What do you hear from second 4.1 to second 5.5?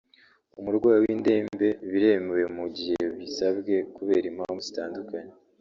impamvu zitandukanye